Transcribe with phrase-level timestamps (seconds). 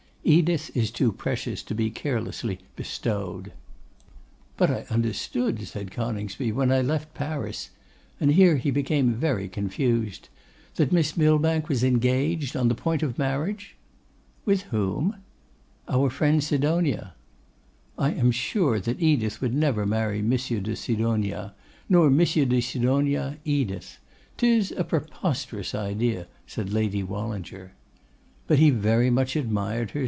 [0.23, 3.51] Edith is too precious to be carelessly bestowed.'
[4.55, 7.71] 'But I understood,' said Coningsby, 'when I left Paris,'
[8.19, 10.29] and here, he became very confused,
[10.75, 13.75] 'that Miss Millbank was engaged, on the point of marriage.'
[14.45, 15.15] 'With whom?'
[15.89, 17.15] 'Our friend Sidonia.'
[17.97, 21.55] 'I am sure that Edith would never marry Monsieur de Sidonia,
[21.89, 23.97] nor Monsieur de Sidonia, Edith.
[24.37, 27.71] 'Tis a preposterous idea!' said Lady Wallinger.
[28.45, 29.99] 'But he very much admired her?